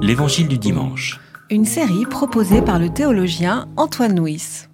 [0.00, 1.20] L'Évangile du dimanche.
[1.50, 4.66] Une série proposée par le théologien Antoine Nuis.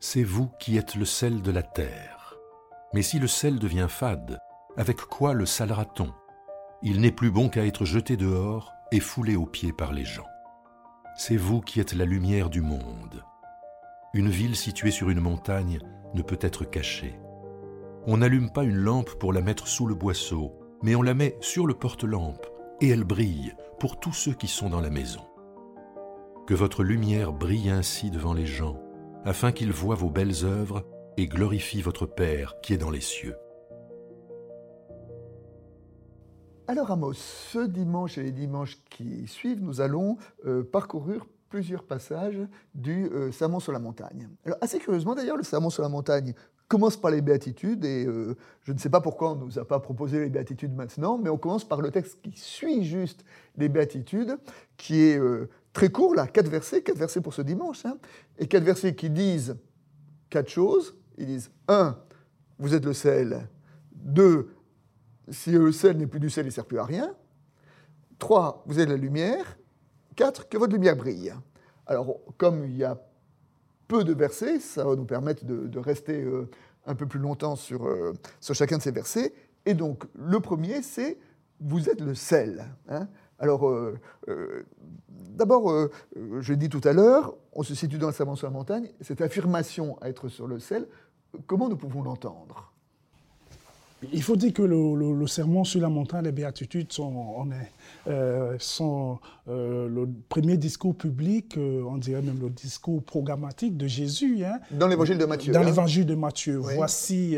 [0.00, 2.36] C'est vous qui êtes le sel de la terre.
[2.92, 4.38] Mais si le sel devient fade,
[4.76, 6.12] avec quoi le salera-t-on?
[6.82, 10.26] Il n'est plus bon qu'à être jeté dehors et foulé aux pieds par les gens.
[11.16, 13.24] C'est vous qui êtes la lumière du monde.
[14.16, 15.78] Une ville située sur une montagne
[16.14, 17.20] ne peut être cachée.
[18.06, 21.36] On n'allume pas une lampe pour la mettre sous le boisseau, mais on la met
[21.42, 22.46] sur le porte-lampe,
[22.80, 25.20] et elle brille pour tous ceux qui sont dans la maison.
[26.46, 28.80] Que votre lumière brille ainsi devant les gens,
[29.26, 30.86] afin qu'ils voient vos belles œuvres
[31.18, 33.36] et glorifient votre Père qui est dans les cieux.
[36.68, 42.40] Alors Amos, ce dimanche et les dimanches qui suivent, nous allons euh, parcourir plusieurs passages
[42.74, 44.28] du euh, Sermon sur la montagne.
[44.44, 46.34] Alors assez curieusement d'ailleurs, le Sermon sur la montagne
[46.68, 49.64] commence par les béatitudes et euh, je ne sais pas pourquoi on ne nous a
[49.64, 53.24] pas proposé les béatitudes maintenant, mais on commence par le texte qui suit juste
[53.56, 54.36] les béatitudes,
[54.76, 55.20] qui est
[55.72, 57.98] très court là, quatre versets, quatre versets pour ce dimanche, hein,
[58.38, 59.56] et quatre versets qui disent
[60.30, 60.96] quatre choses.
[61.18, 61.98] Ils disent un,
[62.58, 63.48] vous êtes le sel.
[63.92, 64.54] Deux,
[65.28, 67.14] si le sel n'est plus du sel, il ne sert plus à rien.
[68.18, 69.58] Trois, vous êtes la lumière.
[70.16, 71.32] Quatre, que votre lumière brille.
[71.86, 72.98] Alors, comme il y a
[73.86, 76.48] peu de versets, ça va nous permettre de, rester euh,
[76.86, 79.34] un peu plus longtemps sur, euh, sur chacun de ces versets.
[79.66, 81.18] Et donc, le premier, c'est
[81.60, 82.64] vous êtes le sel.
[82.88, 83.08] Hein.
[83.38, 83.98] Alors, euh,
[85.08, 88.52] d'abord, je l'ai dit tout à l'heure, on se situe dans le savant sur la
[88.52, 88.90] montagne.
[89.02, 90.88] Cette affirmation à être sur le sel,
[91.46, 92.72] comment nous pouvons l'entendre?
[94.12, 97.70] Il faut dire que le, sermon sur la montagne des béatitudes sont, on est,
[98.08, 103.86] euh, sont euh, le premier discours public, euh, on dirait même le discours programmatique de
[103.86, 104.44] Jésus.
[104.44, 104.60] Hein.
[104.70, 105.52] Dans l'évangile de Matthieu.
[105.52, 105.64] Dans hein.
[105.64, 106.56] l'évangile de Matthieu.
[106.58, 107.36] Voici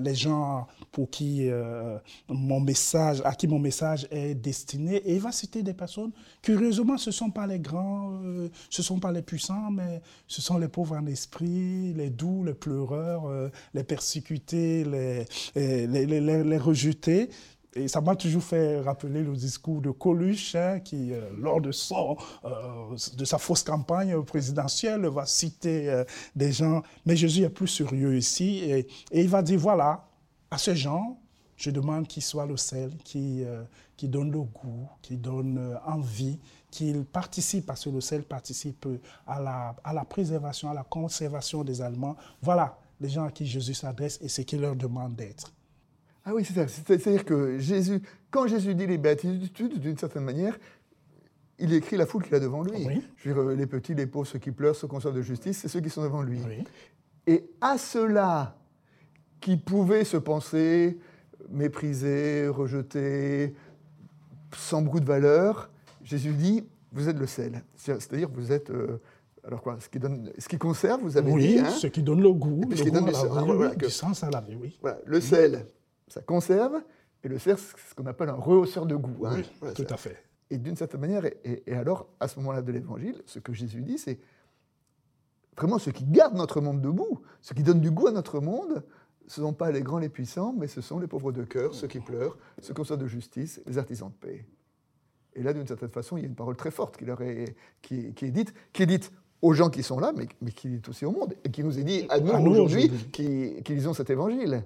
[0.00, 1.48] les gens pour qui
[2.28, 4.96] mon message, à qui mon message est destiné.
[4.96, 6.12] Et il va citer des personnes,
[6.42, 8.20] curieusement, ce ne sont pas les grands,
[8.70, 12.44] ce ne sont pas les puissants, mais ce sont les pauvres en esprit, les doux,
[12.44, 13.24] les pleureurs,
[13.72, 15.24] les persécutés, les,
[15.54, 17.30] les, les, rejeter.
[17.76, 21.72] Et ça m'a toujours fait rappeler le discours de Coluche, hein, qui, euh, lors de,
[21.72, 26.04] son, euh, de sa fausse campagne présidentielle, va citer euh,
[26.36, 26.82] des gens.
[27.04, 28.58] Mais Jésus est plus sérieux ici.
[28.58, 30.06] Et, il va dire voilà,
[30.52, 31.18] à ces gens,
[31.56, 33.44] je demande qu'ils soient le sel, qui,
[33.96, 36.38] qui donne le goût, qui donne envie,
[36.70, 38.86] qu'ils participent, parce que le sel participe
[39.26, 42.16] à la, à la préservation, à la conservation des aliments.
[42.42, 45.52] Voilà les gens à qui Jésus s'adresse et ce qu'il leur demande d'être.
[46.24, 46.68] Ah oui, c'est ça.
[46.68, 50.58] C'est-à-dire que Jésus, quand Jésus dit les béatitudes, d'une certaine manière,
[51.58, 53.02] il écrit la foule qu'il a devant lui.
[53.16, 55.58] Je veux dire, les petits, les pauvres, ceux qui pleurent, ceux qui ont de justice,
[55.58, 56.40] c'est ceux qui sont devant lui.
[57.26, 58.56] Et à ceux-là
[59.40, 60.98] qui pouvaient se penser
[61.50, 63.54] méprisés, rejetés,
[64.56, 65.70] sans beaucoup de valeur,
[66.02, 67.62] Jésus dit, vous êtes le sel.
[67.76, 68.70] C'est-à-dire, vous êtes...
[68.70, 69.00] Euh,
[69.46, 71.36] alors quoi ce qui, donne, ce qui conserve, vous avez dit.
[71.36, 74.24] Oui, hein ce qui donne le goût, le ce qui donne du, ah, du sens
[74.24, 74.78] à la vie, oui.
[74.80, 75.66] Voilà, le sel,
[76.08, 76.82] ça conserve,
[77.22, 79.26] et le cerf, c'est ce qu'on appelle un rehausseur de goût.
[79.26, 79.42] Hein.
[79.62, 80.22] Oui, tout à fait.
[80.50, 83.98] Et d'une certaine manière, et, alors, à ce moment-là de l'Évangile, ce que Jésus dit,
[83.98, 84.18] c'est
[85.56, 88.84] vraiment ce qui garde notre monde debout, ce qui donne du goût à notre monde,
[89.26, 91.74] ce ne sont pas les grands, les puissants, mais ce sont les pauvres de cœur,
[91.74, 94.46] ceux qui pleurent, ceux qui sont de justice, les artisans de paix.
[95.34, 97.56] Et là, d'une certaine façon, il y a une parole très forte qui, leur est,
[97.80, 99.10] qui, qui est dite, qui est dite
[99.40, 101.78] aux gens qui sont là, mais, mais qui est aussi au monde, et qui nous
[101.78, 104.62] est dit à nous, aujourd'hui qui, qui lisons cet évangile.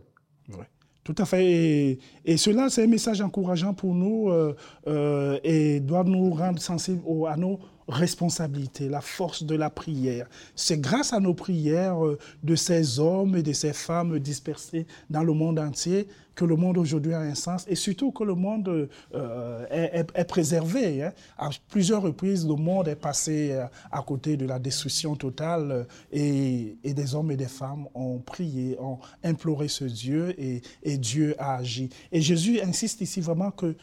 [1.09, 1.99] Tout à fait.
[2.27, 4.55] Et, cela, c'est un message encourageant pour nous euh,
[4.87, 7.59] euh, et doit nous rendre sensibles à nos
[7.89, 10.29] responsabilités, la force de la prière.
[10.55, 15.23] C'est grâce à nos prières euh, de ces hommes et de ces femmes dispersés dans
[15.23, 18.89] le monde entier que le monde aujourd'hui a un sens et surtout que le monde
[19.15, 21.03] euh, est, préservé.
[21.03, 21.13] Hein.
[21.37, 26.77] À plusieurs reprises, le monde est passé euh, à côté de la destruction totale et,
[26.85, 30.63] des hommes et des femmes ont prié, ont imploré ce Dieu et,
[30.99, 31.89] Dieu a agi.
[32.13, 33.75] Et Jésus insiste ici vraiment que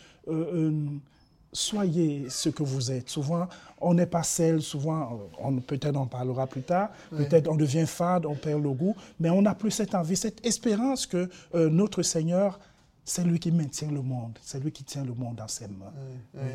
[1.56, 3.10] soyez ce que vous êtes.
[3.10, 3.48] Souvent,
[3.80, 8.26] on n'est pas seul, souvent, on, peut-être on parlera plus tard, peut-être on devient fade,
[8.26, 12.02] on perd le goût, mais on n'a plus cette envie, cette espérance que euh, notre
[12.04, 12.60] Seigneur,
[13.04, 15.94] c'est lui qui maintient le monde, c'est lui qui tient le monde dans ses mains,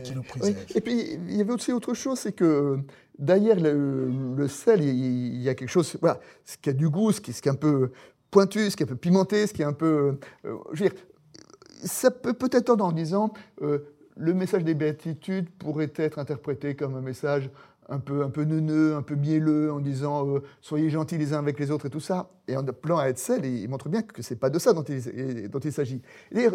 [0.02, 0.56] qui nous préserve.
[0.74, 2.80] Et puis, il y avait aussi autre chose, c'est que
[3.18, 7.20] derrière le, sel, il y a quelque chose, voilà, ce qui a du goût, ce
[7.20, 7.92] qui, ce qui est un peu
[8.30, 10.18] pointu, ce qui est un peu pimenté, ce qui est un peu...
[10.44, 10.98] Euh, je veux dire,
[11.84, 13.32] ça peut peut-être en disant...
[13.62, 13.78] Euh,
[14.20, 17.50] le message des béatitudes pourrait être interprété comme un message
[17.88, 20.26] un peu, un peu neuneux, un peu mielleux, en disant
[20.60, 23.18] soyez gentils les uns avec les autres et tout ça, et en appelant à être
[23.18, 26.02] sel, il montre bien que c'est pas de ça dont il, s'agit.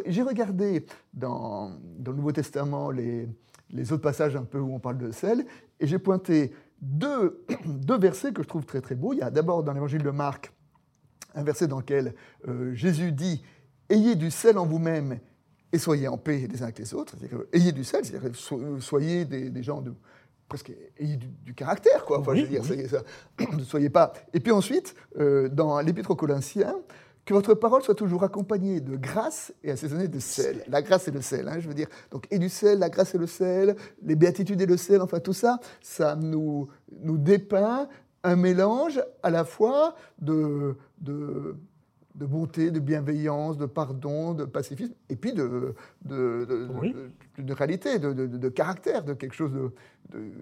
[0.05, 1.71] J'ai regardé dans,
[2.05, 3.27] le Nouveau Testament les,
[3.91, 5.45] autres passages un peu où on parle de sel,
[5.79, 9.13] et j'ai pointé deux, deux versets que je trouve très très beaux.
[9.13, 10.53] Il y a d'abord dans l'évangile de Marc
[11.33, 12.13] un verset dans lequel
[12.73, 13.43] Jésus dit
[13.89, 15.19] Ayez du sel en vous-même
[15.75, 17.15] et soyez en paix les uns avec les autres.
[17.53, 18.31] ayez du sel, c'est-à-dire
[18.79, 19.93] soyez des, gens de
[20.47, 22.19] presque ayez du, caractère, quoi.
[22.19, 23.03] Enfin, je veux dire, ça,
[23.53, 24.13] ne soyez pas.
[24.33, 26.75] Et puis ensuite, euh, dans l'Épître aux Corinthiens,
[27.25, 30.63] que votre parole soit toujours accompagnée de grâce et assaisonnée de sel.
[30.67, 31.87] La grâce et le sel, hein, je veux dire.
[32.11, 35.19] Donc, et du sel, la grâce et le sel, les béatitudes et le sel, enfin
[35.19, 36.69] tout ça, ça nous,
[37.01, 37.89] nous dépeint
[38.23, 41.57] un mélange à la fois de, de
[42.15, 46.47] de bonté, de bienveillance, de pardon, de pacifisme, et puis de, de,
[47.37, 49.71] de, réalité, de, caractère, de quelque chose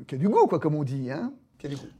[0.07, 1.09] qui a du goût, quoi, comme on dit.
[1.09, 1.33] Hein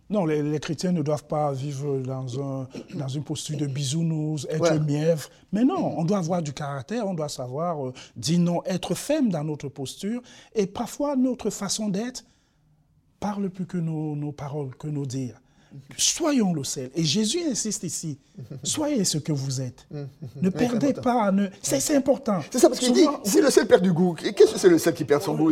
[0.09, 4.79] non, les, chrétiens ne doivent pas vivre dans, un, dans une posture de bisounours, être
[4.81, 5.29] mièvre.
[5.51, 9.29] Mais non, on doit avoir du caractère, on doit savoir euh, dire non, être ferme
[9.29, 10.21] dans notre posture.
[10.53, 12.25] Et parfois, notre façon d'être
[13.19, 15.39] parle plus que nos, nos paroles, que nos dires.
[15.97, 16.89] Soyons le sel.
[16.95, 18.17] Et Jésus insiste ici.
[18.63, 19.87] Soyez ce que vous êtes.
[20.41, 21.31] Ne perdez pas.
[21.31, 21.47] Ne...
[21.61, 22.41] C'est important.
[22.51, 24.77] C'est ça, parce qu'il dit, si le sel perd du goût, qu'est-ce que c'est le
[24.77, 25.51] sel qui perd son goût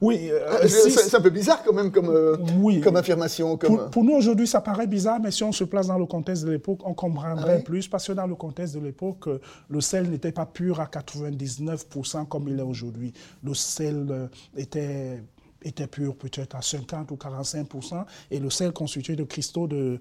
[0.00, 2.36] oui, euh, ah, c'est un peu bizarre quand même comme, euh,
[2.82, 3.56] comme affirmation.
[3.56, 3.90] Comme...
[3.90, 6.50] Pour, nous aujourd'hui, ça paraît bizarre, mais si on se place dans le contexte de
[6.50, 9.40] l'époque, on comprendrait ah plus, parce que dans le contexte de l'époque, euh,
[9.70, 13.12] le sel n'était pas pur à 99% comme il est aujourd'hui.
[13.42, 15.22] Le sel était
[15.66, 17.66] était pur peut-être à 50 ou 45
[18.30, 19.98] et le sel constitué de cristaux de,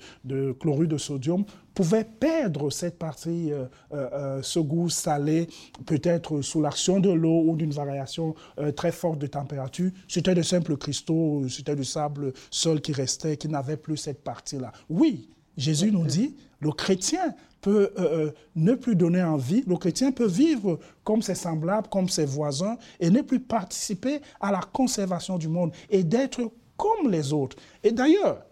[0.59, 5.49] chlorure de sodium pouvait perdre cette partie, euh, euh, euh, ce goût salé,
[5.85, 8.33] peut-être sous l'action de l'eau ou d'une variation
[8.75, 9.91] très forte de température.
[10.07, 14.71] C'était de simples cristaux, c'était du sable seul qui restait, qui n'avait plus cette partie-là.
[14.89, 17.35] Oui, Jésus nous dit, le chrétien
[17.65, 22.07] peut euh, euh, ne plus donner envie, le chrétien peut vivre comme ses semblables, comme
[22.09, 27.33] ses voisins, et ne plus participer à la conservation du monde, et d'être comme les
[27.33, 27.57] autres.
[27.83, 28.45] Et d'ailleurs,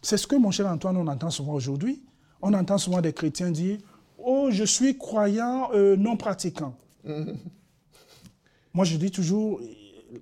[0.00, 2.02] c'est ce que mon cher Antoine, on entend souvent aujourd'hui.
[2.40, 3.76] On entend souvent des chrétiens dire,
[4.16, 6.74] oh, je suis croyant euh, non pratiquant.
[8.72, 9.60] Moi, je dis toujours,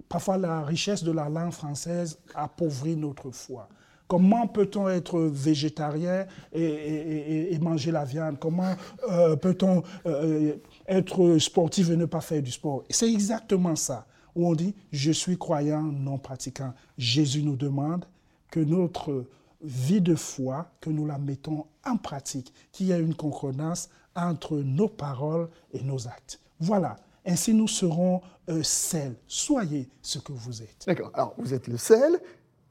[0.08, 3.69] parfois la richesse de la langue française appauvrit notre foi.
[4.06, 8.38] Comment peut-on être végétarien et, manger la viande?
[8.38, 8.74] Comment
[9.10, 10.56] euh, peut-on euh,
[10.86, 12.84] être sportif et ne pas faire du sport?
[12.90, 16.74] C'est exactement ça, où on dit, je suis croyant, non pratiquant.
[16.98, 18.04] Jésus nous demande
[18.50, 19.24] que notre
[19.62, 24.58] vie de foi, que nous la mettons en pratique, qu'il y ait une concordance entre
[24.58, 26.40] nos paroles et nos actes.
[26.60, 26.96] Voilà.
[27.26, 29.16] Ainsi, nous serons euh, sel.
[29.26, 30.84] Soyez ce que vous êtes.
[30.86, 31.10] D'accord.
[31.14, 32.20] Alors, vous êtes le sel,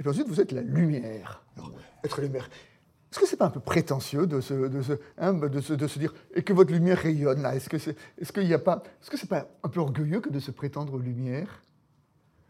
[0.04, 1.42] et puis ensuite, vous êtes la lumière.
[2.04, 2.50] être lumière.
[3.10, 5.88] Est-ce que c'est pas un peu prétentieux de se, de, se, hein, de, se, de
[5.88, 7.56] se, dire et que votre lumière rayonne là?
[7.56, 10.30] Est-ce que c'est est, ce qu'il n'y a pas c'est pas un peu orgueilleux que
[10.30, 11.62] de se prétendre lumière?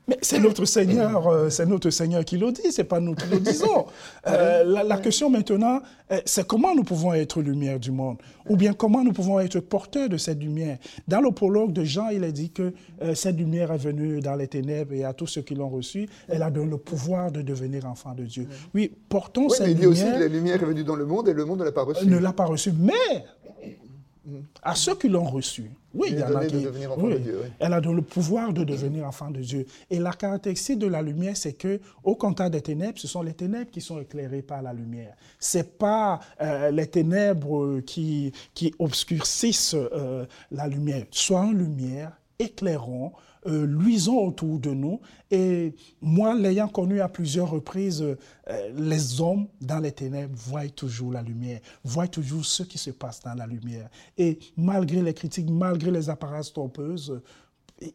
[0.08, 3.28] Mais c'est notre Seigneur, euh, c'est notre Seigneur qui le dit, c'est pas nous qui
[3.30, 3.86] le disons.
[4.26, 8.18] Euh, la, question maintenant, euh, c'est comment nous pouvons être lumière du monde,
[8.48, 10.78] ou bien comment nous pouvons être porteurs de cette lumière?
[11.10, 12.74] Dans le prologue de Jean, il est dit que
[13.14, 16.42] cette lumière est venue dans les ténèbres et à tous ceux qui l'ont reçue, elle
[16.42, 18.48] a donné le pouvoir de devenir enfant de Dieu.
[18.74, 19.76] Oui, portons cette lumière.
[19.76, 21.60] Mais il dit aussi que la lumière est venue dans le monde et le monde
[21.60, 22.06] ne l'a pas reçue.
[22.06, 23.26] Ne l'a pas reçue, mais
[24.62, 25.70] à ceux qui l'ont reçu.
[25.94, 26.66] Oui, il y en a qui.
[27.60, 29.66] Elle a le pouvoir de devenir enfant de Dieu.
[29.90, 33.34] Et la caractéristique de la lumière, c'est que au contact des ténèbres, ce sont les
[33.34, 35.16] ténèbres qui sont éclairées par la lumière.
[35.40, 41.06] C'est pas euh, les ténèbres qui, qui obscurcissent euh, la lumière.
[41.12, 43.12] Soit une lumière, éclairons
[43.48, 45.02] euh, luisons autour de nous.
[45.32, 48.16] Et moi, l'ayant connu à plusieurs reprises, euh,
[48.76, 53.22] les hommes dans les ténèbres voient toujours la lumière, voient toujours ce qui se passe
[53.22, 53.90] dans la lumière.
[54.18, 57.22] Et malgré les critiques, malgré les apparences trompeuses,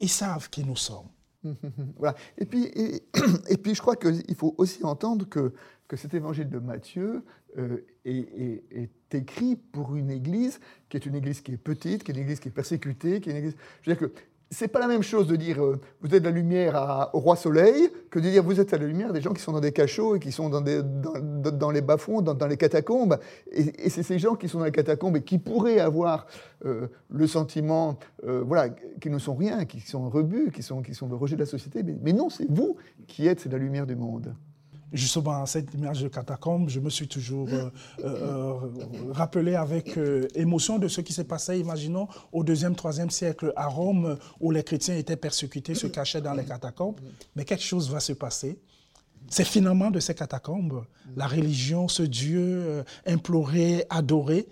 [0.00, 1.08] ils savent qui nous sommes.
[1.96, 2.16] voilà.
[2.36, 2.64] Et puis,
[3.48, 5.52] et, puis, je crois qu'il faut aussi entendre que,
[5.86, 7.24] que cet évangile de Matthieu
[7.56, 12.10] euh, est, est, écrit pour une église qui est une église qui est petite, qui
[12.10, 13.56] est une église qui est persécutée, qui est une église.
[13.80, 14.14] Je veux dire que
[14.50, 17.90] c'est pas la même chose de dire euh, vous êtes la lumière au roi soleil
[18.10, 20.20] que de dire vous êtes la lumière des gens qui sont dans des cachots et
[20.20, 23.18] qui sont dans, les bas-fonds, dans, les catacombes.
[23.52, 26.26] Et, c'est ces gens qui sont dans les catacombes et qui pourraient avoir
[26.64, 31.08] euh, le sentiment euh, voilà, qu'ils ne sont rien, qui sont rebus, qui sont, sont
[31.08, 31.82] le rejet de la société.
[31.82, 32.76] Mais, mais non, c'est vous
[33.06, 34.34] qui êtes la lumière du monde
[34.92, 37.71] justement, cette image de catacombe, je me suis toujours euh,
[38.04, 38.54] euh,
[39.11, 43.66] rappelé avec euh, émotion de ce qui s'est passé, imaginons, au deuxième, troisième siècle à
[43.66, 47.00] Rome, où les chrétiens étaient persécutés, se cachaient dans les catacombes.
[47.37, 48.59] Mais quelque chose va se passer.
[49.30, 54.47] C'est finalement de ces catacombes, la religion, ce Dieu euh, imploré, adoré,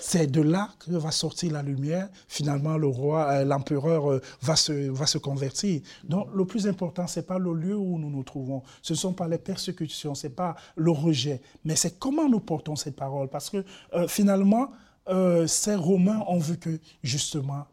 [0.00, 2.08] c'est de là que va sortir la lumière.
[2.26, 5.82] Finalement, le roi, euh, l'empereur euh, va, se, convertir.
[6.04, 8.98] Donc, le plus important, ce n'est pas le lieu où nous nous trouvons, ce ne
[8.98, 12.92] sont pas les persécutions, ce n'est pas le rejet, mais c'est comment nous portons ces
[12.92, 13.28] paroles.
[13.28, 13.64] Parce que
[14.08, 14.70] finalement,
[15.46, 17.66] ces Romains ont vu que, justement,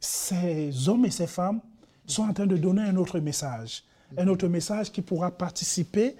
[0.00, 1.60] ces hommes et ces femmes
[2.06, 3.84] sont en train de donner un autre message
[4.18, 6.16] un autre message qui pourra participer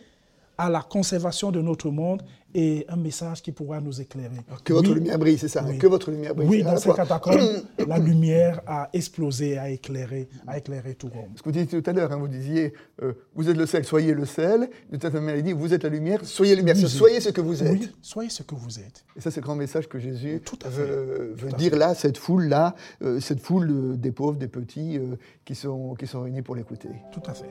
[0.56, 2.22] à la conservation de notre monde
[2.54, 4.36] et un message qui pourra nous éclairer.
[4.62, 6.48] Que votre lumière brille, c'est ça Que votre lumière brille.
[6.48, 11.32] Oui, dans ces catacombes, la lumière a explosé, a éclairé, a éclairé tout Rome.
[11.34, 12.72] Ce que vous disiez tout à l'heure, hein, vous disiez,
[13.02, 14.70] euh, vous êtes le sel, soyez le sel.
[14.92, 16.76] De cette manière, il dit, vous êtes la lumière, soyez la lumière.
[16.76, 17.92] Soyez ce que vous êtes.
[18.00, 19.04] Soyez ce que vous êtes.
[19.16, 23.40] Et ça, c'est le grand message que Jésus veut, dire là, cette foule-là, euh, cette
[23.40, 25.00] foule euh, des pauvres, des petits,
[25.44, 26.90] qui, sont, qui sont réunis pour l'écouter.
[27.12, 27.50] Tout à fait.